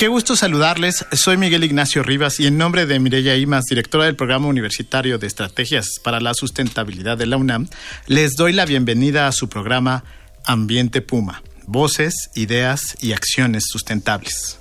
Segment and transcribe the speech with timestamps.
[0.00, 1.04] Qué gusto saludarles.
[1.12, 5.26] Soy Miguel Ignacio Rivas y en nombre de Mireya Imas, directora del Programa Universitario de
[5.26, 7.68] Estrategias para la Sustentabilidad de la UNAM,
[8.06, 10.04] les doy la bienvenida a su programa
[10.46, 14.56] Ambiente Puma, voces, ideas y acciones sustentables.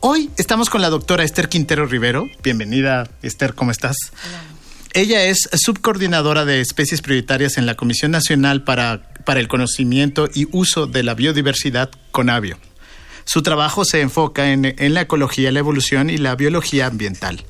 [0.00, 2.28] Hoy estamos con la doctora Esther Quintero Rivero.
[2.42, 3.96] Bienvenida, Esther, ¿cómo estás?
[4.92, 10.48] Ella es subcoordinadora de especies prioritarias en la Comisión Nacional para, para el Conocimiento y
[10.52, 12.58] Uso de la Biodiversidad, CONABIO.
[13.24, 17.44] Su trabajo se enfoca en, la ecología, la evolución y la biología ambiental.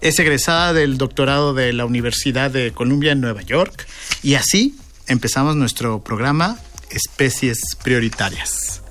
[0.00, 3.86] Es egresada del doctorado de la Universidad de Columbia en Nueva York
[4.22, 6.58] y así empezamos nuestro programa
[6.90, 8.82] Especies Prioritarias.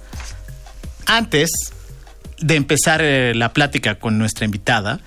[1.06, 1.52] Antes
[2.40, 5.02] de empezar eh, la plática con nuestra invitada,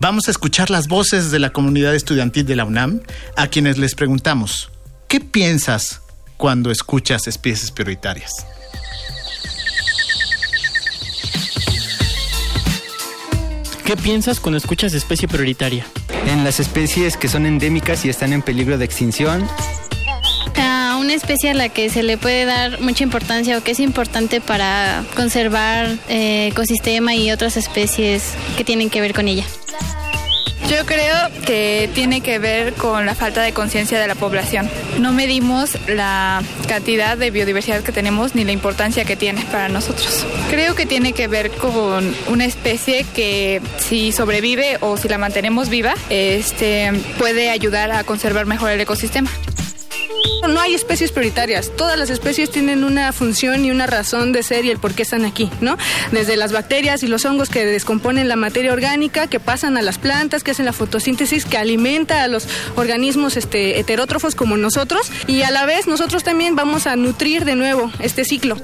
[0.00, 3.00] vamos a escuchar las voces de la comunidad estudiantil de la UNAM
[3.36, 4.70] a quienes les preguntamos,
[5.08, 6.00] ¿qué piensas
[6.36, 8.32] cuando escuchas especies prioritarias?
[13.92, 15.84] ¿Qué piensas cuando escuchas especie prioritaria?
[16.26, 19.46] En las especies que son endémicas y están en peligro de extinción.
[20.56, 23.80] A una especie a la que se le puede dar mucha importancia o que es
[23.80, 29.44] importante para conservar eh, ecosistema y otras especies que tienen que ver con ella.
[30.72, 34.70] Yo creo que tiene que ver con la falta de conciencia de la población.
[34.98, 40.24] No medimos la cantidad de biodiversidad que tenemos ni la importancia que tiene para nosotros.
[40.48, 45.68] Creo que tiene que ver con una especie que si sobrevive o si la mantenemos
[45.68, 49.30] viva, este, puede ayudar a conservar mejor el ecosistema.
[50.48, 51.70] No hay especies prioritarias.
[51.76, 55.02] Todas las especies tienen una función y una razón de ser y el por qué
[55.02, 55.78] están aquí, ¿no?
[56.10, 59.98] Desde las bacterias y los hongos que descomponen la materia orgánica, que pasan a las
[59.98, 65.42] plantas, que hacen la fotosíntesis, que alimenta a los organismos este, heterótrofos como nosotros, y
[65.42, 68.56] a la vez nosotros también vamos a nutrir de nuevo este ciclo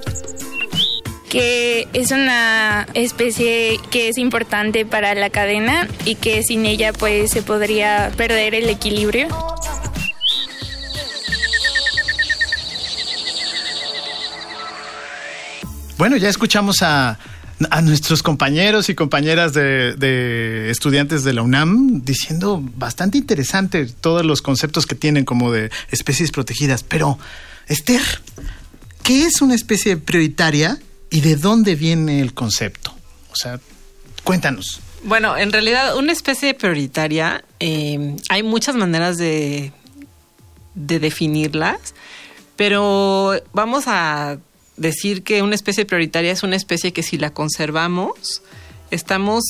[1.29, 7.31] que es una especie que es importante para la cadena y que sin ella pues
[7.31, 9.29] se podría perder el equilibrio.
[15.99, 17.19] Bueno, ya escuchamos a,
[17.83, 24.87] nuestros compañeros y compañeras de, estudiantes de la UNAM diciendo bastante interesante todos los conceptos
[24.87, 26.85] que tienen como de especies protegidas.
[26.85, 27.19] Pero,
[27.67, 28.01] Esther,
[29.03, 30.79] ¿qué es una especie prioritaria
[31.11, 32.95] y de dónde viene el concepto?
[33.33, 33.59] O sea,
[34.23, 34.81] cuéntanos.
[35.03, 39.73] Bueno, en realidad una especie prioritaria, eh, hay muchas maneras de,
[40.77, 41.93] de definirlas,
[42.55, 44.39] pero vamos a
[44.79, 48.43] decir que una especie prioritaria es una especie que si la conservamos,
[48.91, 49.45] estamos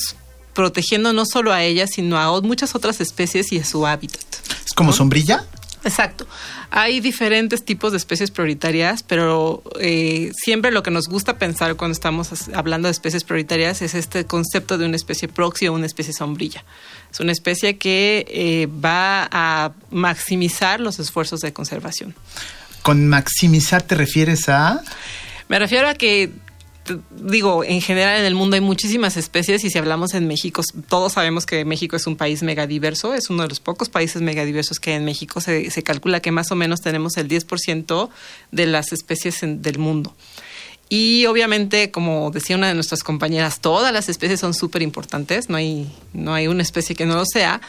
[0.53, 4.23] protegiendo no solo a ella, sino a muchas otras especies y a su hábitat.
[4.65, 5.45] ¿Es como sombrilla?
[5.85, 6.27] Exacto.
[6.71, 11.93] Hay diferentes tipos de especies prioritarias, pero eh, siempre lo que nos gusta pensar cuando
[11.93, 16.13] estamos hablando de especies prioritarias es este concepto de una especie proxy o una especie
[16.13, 16.65] sombrilla.
[17.11, 22.13] Es una especie que eh, va a maximizar los esfuerzos de conservación.
[22.81, 24.81] ¿Con maximizar te refieres a...?
[25.47, 26.31] Me refiero a que
[27.11, 31.13] digo, en general en el mundo hay muchísimas especies y si hablamos en México, todos
[31.13, 34.95] sabemos que México es un país megadiverso, es uno de los pocos países megadiversos que
[34.95, 35.41] en México.
[35.41, 38.09] Se, calcula que más o menos tenemos el 10%
[38.51, 40.15] de las especies del mundo.
[40.89, 45.57] Y obviamente, como decía una de nuestras compañeras, todas las especies son súper importantes, no
[45.57, 47.61] hay, no hay una especie que no lo sea,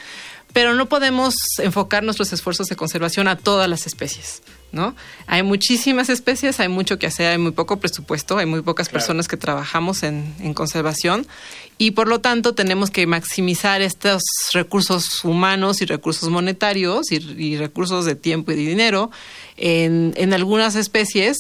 [0.52, 4.42] pero no podemos enfocar nuestros esfuerzos de conservación a todas las especies.
[4.72, 4.94] ¿no?
[5.26, 9.26] Hay muchísimas especies, hay mucho que hacer, hay muy poco presupuesto, hay muy pocas personas
[9.26, 11.26] que trabajamos en, conservación
[11.78, 14.22] y por lo tanto tenemos que maximizar estos
[14.52, 19.10] recursos humanos y recursos monetarios y, recursos de tiempo y de dinero
[19.56, 21.36] en, algunas especies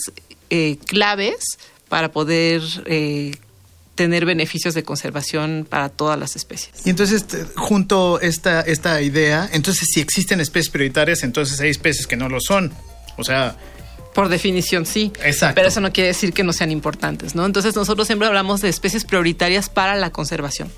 [0.50, 1.58] eh, claves
[1.88, 3.32] para poder eh,
[3.94, 6.86] tener beneficios de conservación para todas las especies.
[6.86, 7.24] Y entonces,
[7.56, 12.40] junto esta, esta idea, entonces si existen especies prioritarias, entonces hay especies que no lo
[12.40, 12.72] son.
[13.18, 13.56] O sea,
[14.14, 15.12] por definición, sí.
[15.22, 15.54] Exacto.
[15.54, 17.46] Pero eso no quiere decir que no sean importantes, ¿no?
[17.46, 20.70] Entonces nosotros siempre hablamos de especies prioritarias para la conservación.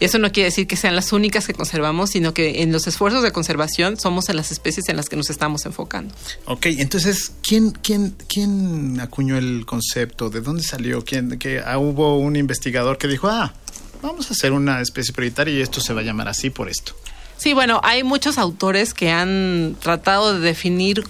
[0.00, 3.22] Eso no quiere decir que sean las únicas que conservamos, sino que en los esfuerzos
[3.22, 6.14] de conservación somos en las especies en las que nos estamos enfocando.
[6.44, 10.30] Ok, entonces, ¿quién, quién, quién acuñó el concepto?
[10.30, 11.04] ¿De dónde salió?
[11.04, 13.54] ¿Quién, que, ah, hubo un investigador que dijo, ah,
[14.02, 16.94] vamos a hacer una especie prioritaria y esto se va a llamar así por esto.
[17.36, 21.04] Sí, bueno, hay muchos autores que han tratado de definir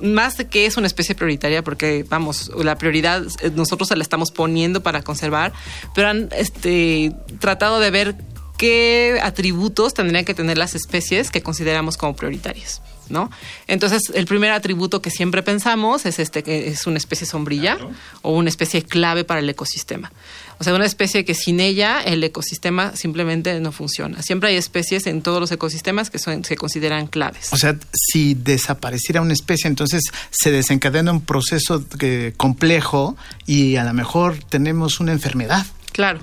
[0.00, 4.02] más de qué es una especie prioritaria, porque vamos, la prioridad eh, nosotros se la
[4.02, 5.52] estamos poniendo para conservar,
[5.94, 8.16] pero han este, tratado de ver
[8.58, 12.82] qué atributos tendrían que tener las especies que consideramos como prioritarias.
[13.08, 13.30] ¿no?
[13.66, 17.78] Entonces, el primer atributo que siempre pensamos es este que es una especie sombrilla
[18.22, 20.12] o una especie clave para el ecosistema.
[20.60, 24.22] O sea, una especie que sin ella el ecosistema simplemente no funciona.
[24.22, 27.52] Siempre hay especies en todos los ecosistemas que son, se consideran claves.
[27.52, 33.16] O sea, si desapareciera una especie, entonces se desencadena un proceso eh, complejo
[33.46, 35.64] y a lo mejor tenemos una enfermedad.
[35.92, 36.20] Claro.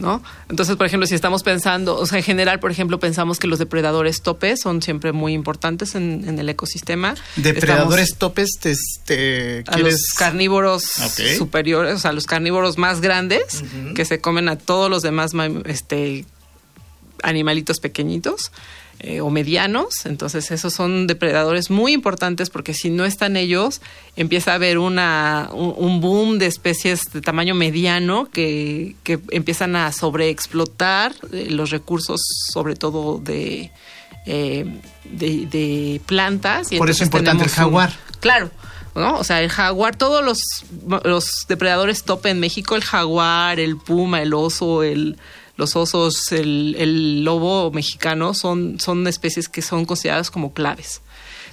[0.00, 0.22] ¿No?
[0.48, 3.58] Entonces, por ejemplo, si estamos pensando, o sea, en general, por ejemplo, pensamos que los
[3.58, 7.14] depredadores topes son siempre muy importantes en, el ecosistema.
[7.36, 8.58] ¿Depredadores topes?
[8.60, 10.82] Te, a los carnívoros
[11.36, 13.62] superiores, o sea, los carnívoros más grandes
[13.94, 15.32] que se comen a todos los demás
[15.66, 16.24] este,
[17.22, 18.52] animalitos pequeñitos.
[19.02, 20.04] Eh, o medianos.
[20.04, 23.80] Entonces esos son depredadores muy importantes porque si no están ellos,
[24.14, 29.90] empieza a haber una, un, boom de especies de tamaño mediano que, que empiezan a
[29.92, 32.20] sobreexplotar eh, los recursos,
[32.52, 33.70] sobre todo de,
[34.26, 34.66] eh,
[35.04, 36.70] de, plantas.
[36.70, 37.94] Y Por eso es importante el jaguar.
[38.20, 38.50] claro.
[38.94, 39.16] ¿no?
[39.16, 40.42] O sea, el jaguar, todos los,
[41.04, 45.16] los depredadores top en México, el jaguar, el puma, el oso, el,
[45.60, 51.02] los osos, el, lobo mexicano son, son especies que son consideradas como claves.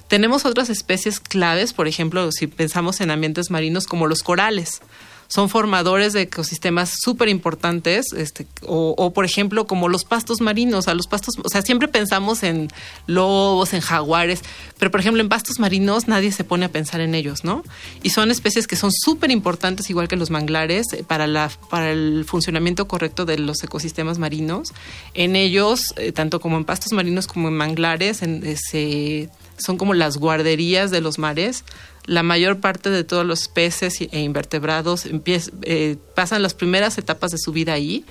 [0.08, 4.80] Tenemos otras especies claves, por ejemplo, si pensamos en ambientes marinos como los corales
[5.28, 10.94] son formadores de ecosistemas súper importantes, este, o, por ejemplo como los pastos marinos, a
[10.94, 12.68] los pastos, o sea, siempre pensamos en
[13.06, 14.40] lobos, en jaguares,
[14.78, 17.62] pero por ejemplo en pastos marinos nadie se pone a pensar en ellos, ¿no?
[18.02, 21.90] Y son especies que son súper importantes, igual que los manglares, eh, para, la, para
[21.90, 24.72] el funcionamiento correcto de los ecosistemas marinos.
[25.12, 28.42] En ellos, eh, tanto como en pastos marinos como en manglares, en,
[28.72, 29.28] eh,
[29.58, 31.64] son como las guarderías de los mares
[32.08, 37.38] la mayor parte de todos los peces e invertebrados eh, pasan las primeras etapas de
[37.38, 38.04] su vida ahí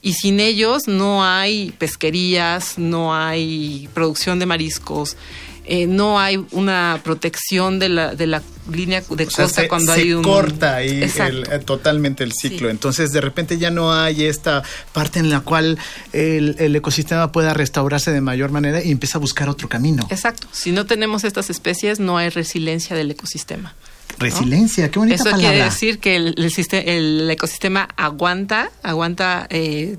[0.00, 5.16] y sin ellos no hay pesquerías, no hay producción de mariscos,
[5.64, 10.22] eh, no hay una protección de la, de la línea de costa cuando hay un...
[10.22, 12.68] corta ahí eh, totalmente el ciclo.
[12.68, 14.62] Entonces, de repente ya no hay esta
[14.92, 15.78] parte en la cual
[16.12, 20.06] el, el, ecosistema pueda restaurarse de mayor manera y empieza a buscar otro camino.
[20.10, 20.48] Exacto.
[20.52, 23.74] Si no tenemos estas especies, no hay resiliencia del ecosistema.
[24.18, 29.98] Resiliencia, qué bonita Eso quiere decir que el, el, ecosistema aguanta, aguanta eh,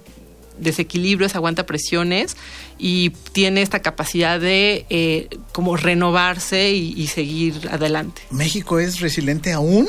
[0.63, 2.37] desequilibrios, aguanta presiones
[2.77, 8.21] y tiene esta capacidad de eh, como renovarse y, seguir adelante.
[8.31, 9.87] ¿México es resiliente aún?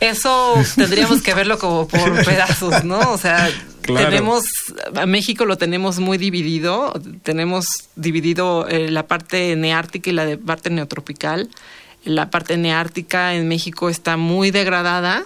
[0.00, 3.12] Eso tendríamos que verlo como por pedazos, ¿no?
[3.12, 3.50] O sea,
[3.82, 4.44] tenemos,
[4.94, 6.92] a México lo tenemos muy dividido,
[7.22, 11.48] tenemos dividido eh, la parte neártica y la parte neotropical.
[12.04, 15.24] La parte neártica en México está muy degradada,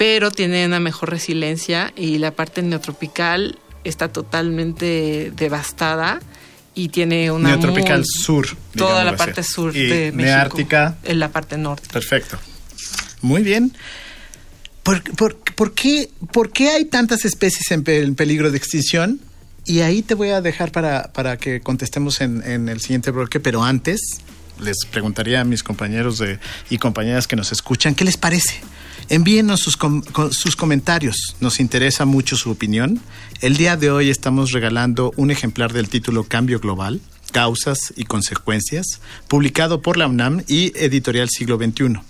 [0.00, 6.20] pero tiene una mejor resiliencia y la parte neotropical está totalmente devastada
[6.74, 10.96] y tiene una neotropical sur toda la parte sur de México neártica.
[11.02, 12.38] en la parte norte perfecto.
[13.20, 13.76] Muy bien.
[14.84, 19.20] ¿Por, por, qué, ¿Por, qué, hay tantas especies en, peligro de extinción?
[19.66, 23.38] Y ahí te voy a dejar para, para que contestemos en, en, el siguiente bloque,
[23.38, 24.00] pero antes
[24.58, 26.38] les preguntaría a mis compañeros de,
[26.70, 28.62] y compañeras que nos escuchan, ¿qué les parece?
[29.08, 29.78] Envíenos sus,
[30.30, 33.00] sus comentarios, nos interesa mucho su opinión.
[33.40, 37.00] El día de hoy estamos regalando un ejemplar del título Cambio Global,
[37.32, 42.00] Causas y Consecuencias, publicado por la UNAM y Editorial Siglo XXI.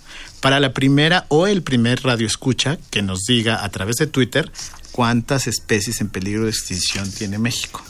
[0.41, 4.51] Para la primera o el primer radio escucha que nos diga a través de Twitter
[4.91, 7.83] cuántas especies en peligro de extinción tiene México.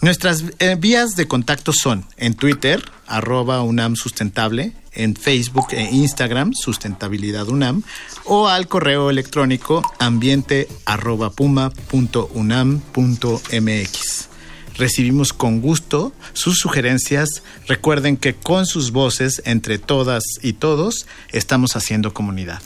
[0.00, 6.54] Nuestras eh, vías de contacto son en Twitter, arroba UNAM Sustentable, en Facebook e Instagram,
[6.54, 7.82] Sustentabilidad UNAM,
[8.24, 14.28] o al correo electrónico ambiente arroba puma punto unam punto mx.
[14.76, 17.42] Recibimos con gusto sus sugerencias.
[17.66, 22.62] Recuerden que con sus voces, entre todas y todos, estamos haciendo comunidad.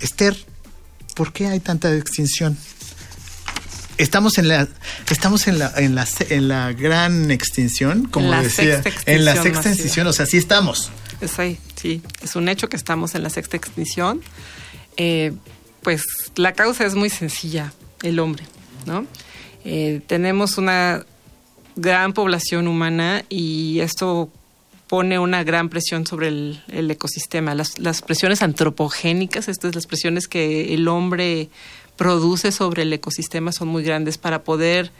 [0.00, 0.34] Esther,
[1.14, 2.56] ¿por qué hay tanta extinción?
[3.98, 4.68] Estamos en la
[5.10, 10.06] estamos en la en la, en la gran extinción, como decía, en la sexta extinción,
[10.06, 10.90] o sea, sí estamos.
[11.20, 14.20] Es ahí, sí, es un hecho que estamos en la sexta extinción.
[14.96, 15.32] Eh,
[15.82, 16.02] pues
[16.34, 17.72] la causa es muy sencilla,
[18.02, 18.44] el hombre,
[18.86, 19.06] ¿no?
[19.64, 21.04] Eh, tenemos una
[21.76, 24.30] gran población humana y esto
[24.88, 27.54] pone una gran presión sobre el, ecosistema.
[27.54, 31.48] Las, las, presiones antropogénicas, estas las presiones que el hombre
[31.96, 34.90] produce sobre el ecosistema son muy grandes para poder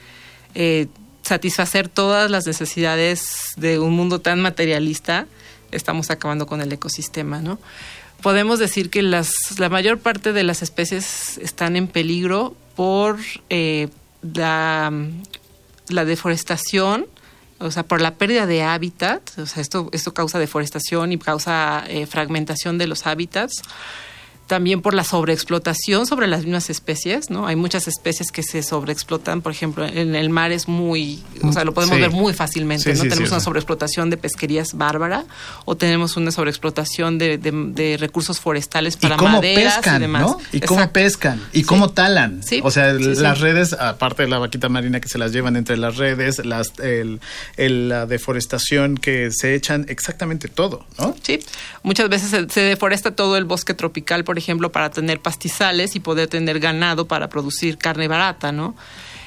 [0.55, 0.89] eh,
[1.23, 5.27] satisfacer todas las necesidades de un mundo tan materialista.
[5.73, 7.59] Estamos acabando con el ecosistema, ¿no?
[8.23, 13.19] Podemos decir que las, la mayor parte de las especies están en peligro por
[13.51, 13.89] eh,
[14.23, 14.91] la,
[15.89, 17.07] la deforestación,
[17.59, 21.85] o sea, por la pérdida de hábitat, o sea, esto, esto causa deforestación y causa
[21.89, 23.63] eh, fragmentación de los hábitats
[24.47, 27.47] también por la sobreexplotación sobre las mismas especies, ¿no?
[27.47, 31.65] Hay muchas especies que se sobreexplotan, por ejemplo, en el mar es muy, o sea,
[31.65, 33.03] lo podemos ver muy fácilmente, ¿no?
[33.03, 35.25] tenemos una sobreexplotación de pesquerías bárbara
[35.65, 40.23] o tenemos una sobreexplotación de, de, recursos forestales para ¿Y cómo maderas pescan, y demás.
[40.23, 40.39] ¿no?
[40.53, 42.41] Y cómo pescan y cómo talan.
[42.63, 45.97] O sea, las redes, aparte de la vaquita marina que se las llevan entre las
[45.97, 47.21] redes, las, el,
[47.57, 51.17] la deforestación que se echan exactamente todo, ¿no?
[51.23, 51.41] Sí,
[51.83, 55.97] muchas veces se, se deforesta todo el bosque tropical, por por ejemplo, para tener pastizales
[55.97, 58.77] y poder tener ganado para producir carne barata, ¿no?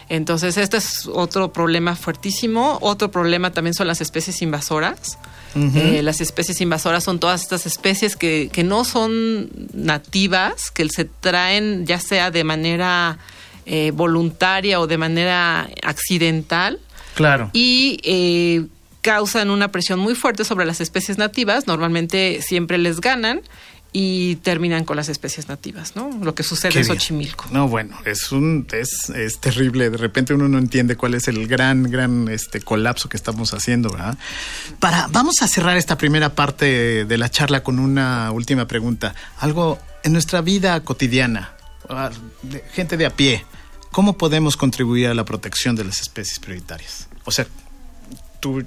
[0.08, 2.78] Entonces, este es otro problema fuertísimo.
[2.80, 5.18] Otro problema también son las especies invasoras.
[5.56, 11.06] Eh, las especies invasoras son todas estas especies que, que, no son nativas, que se
[11.06, 13.18] traen ya sea de manera
[13.66, 16.80] eh, voluntaria o de manera accidental.
[17.16, 17.50] Claro.
[17.54, 18.68] Y eh,
[19.02, 21.66] causan una presión muy fuerte sobre las especies nativas.
[21.66, 23.42] Normalmente siempre les ganan
[23.92, 26.12] y terminan con las especies nativas, ¿no?
[26.22, 27.46] Lo que sucede en Xochimilco.
[27.52, 29.90] No, bueno, es un es, es terrible.
[29.90, 33.90] De repente uno no entiende cuál es el gran gran este colapso que estamos haciendo,
[33.90, 34.18] ¿verdad?
[34.80, 39.16] Para vamos a cerrar esta primera parte de la charla con una última pregunta.
[39.40, 41.56] Algo en nuestra vida cotidiana,
[41.90, 42.12] ah,
[42.74, 43.44] gente de a pie,
[43.92, 47.08] ¿cómo podemos contribuir a la protección de las especies prioritarias?
[47.26, 47.48] O sea,
[48.40, 48.64] tú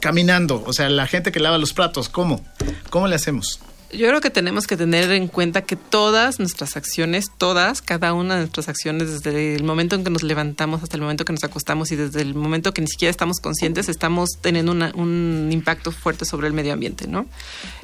[0.00, 2.44] caminando, o sea, la gente que lava los platos, ¿cómo?
[2.90, 3.60] ¿Cómo le hacemos?
[3.96, 8.34] Yo creo que tenemos que tener en cuenta que todas nuestras acciones, todas, cada una
[8.34, 11.44] de nuestras acciones, desde el momento en que nos levantamos hasta el momento que nos
[11.44, 16.24] acostamos y desde el momento que ni siquiera estamos conscientes, estamos teniendo un impacto fuerte
[16.24, 17.26] sobre el medio ambiente, ¿no?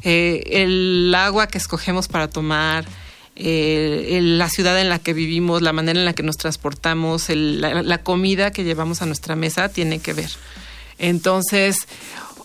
[0.03, 2.85] Eh, el agua que escogemos para tomar,
[3.37, 7.99] eh, la ciudad en la que vivimos, la manera en la que nos transportamos, la
[8.03, 10.31] comida que llevamos a nuestra mesa tiene que ver.
[11.01, 11.87] Entonces,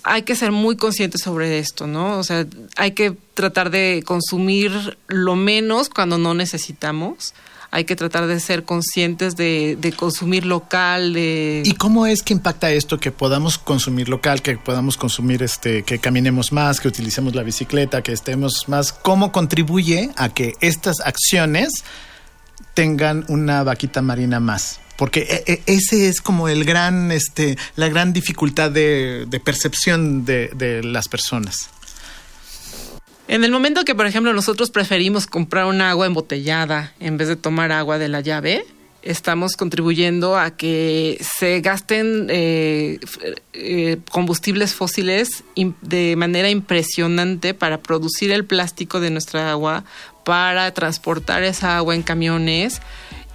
[0.08, 2.20] hay que ser muy conscientes sobre esto, ¿no?
[2.20, 2.46] O sea,
[2.78, 7.34] hay que tratar de consumir lo menos cuando no necesitamos.
[7.72, 11.18] Hay que tratar de ser conscientes de, consumir local.
[11.18, 15.98] ¿Y cómo es que impacta esto que podamos consumir local, que podamos consumir, este, que
[15.98, 18.94] caminemos más, que utilicemos la bicicleta, que estemos más?
[18.94, 21.84] ¿Cómo contribuye a que estas acciones
[22.76, 24.80] tengan una vaquita marina más?
[24.98, 30.82] Porque e, e, ese es como el gran, este, la gran dificultad de, percepción de,
[30.84, 31.70] las personas.
[33.28, 37.36] En el momento que, por ejemplo, nosotros preferimos comprar una agua embotellada en vez de
[37.36, 38.66] tomar agua de la llave,
[39.02, 43.00] estamos contribuyendo a que se gasten eh,
[43.54, 45.44] eh, combustibles fósiles
[45.82, 49.86] de manera impresionante para producir el plástico de nuestra agua,
[50.24, 52.82] para transportar esa agua en camiones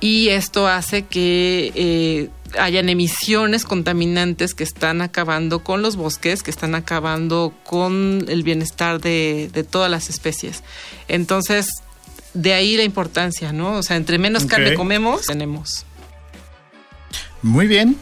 [0.00, 6.50] y esto hace que eh, hayan emisiones contaminantes que están acabando con los bosques, que
[6.50, 10.62] están acabando con el bienestar de, todas las especies.
[11.08, 11.68] Entonces,
[12.32, 13.74] de ahí la importancia, ¿no?
[13.74, 15.84] O sea, entre menos carne comemos, tenemos.
[17.42, 17.96] Muy bien,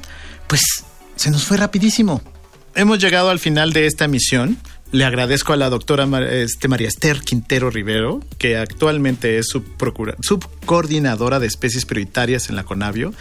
[0.47, 0.63] pues
[1.17, 2.23] se nos fue rapidísimo.
[2.75, 4.57] Hemos llegado al final de esta emisión.
[4.91, 11.47] Le agradezco a la doctora este, María Esther Quintero Rivero, que actualmente es subcoordinadora de
[11.47, 13.13] especies prioritarias en la Conavio.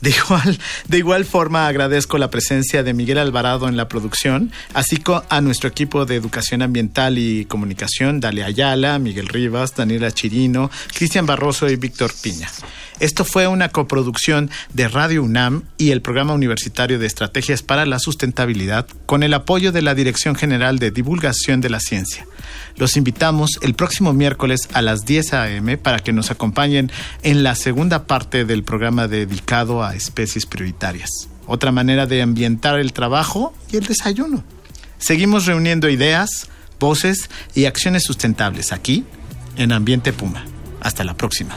[0.00, 4.98] De igual, de igual forma agradezco la presencia de Miguel Alvarado en la producción, así
[4.98, 10.70] como a nuestro equipo de educación ambiental y comunicación, Dalia Ayala, Miguel Rivas, Daniela Chirino,
[10.94, 12.48] Cristian Barroso y Víctor Piña.
[12.98, 17.98] Esto fue una coproducción de Radio UNAM y el Programa Universitario de Estrategias para la
[17.98, 22.26] Sustentabilidad con el apoyo de la Dirección General de Divulgación de la Ciencia.
[22.76, 25.78] Los invitamos el próximo miércoles a las 10 a.m.
[25.78, 26.90] para que nos acompañen
[27.22, 31.10] en la segunda parte del programa dedicado a especies prioritarias.
[31.46, 34.44] Otra manera de ambientar el trabajo y el desayuno.
[34.98, 39.04] Seguimos reuniendo ideas, voces y acciones sustentables aquí
[39.56, 40.44] en Ambiente Puma.
[40.80, 41.56] Hasta la próxima.